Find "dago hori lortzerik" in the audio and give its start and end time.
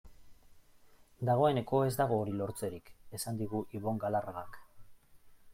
2.01-2.91